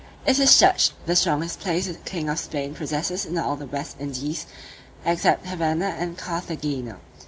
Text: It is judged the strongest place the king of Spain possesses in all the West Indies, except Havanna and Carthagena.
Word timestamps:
It 0.25 0.39
is 0.39 0.57
judged 0.57 0.93
the 1.05 1.15
strongest 1.15 1.59
place 1.59 1.85
the 1.85 1.93
king 1.93 2.27
of 2.27 2.39
Spain 2.39 2.73
possesses 2.73 3.23
in 3.23 3.37
all 3.37 3.55
the 3.55 3.67
West 3.67 3.97
Indies, 3.99 4.47
except 5.05 5.45
Havanna 5.45 5.93
and 5.99 6.17
Carthagena. 6.17 6.97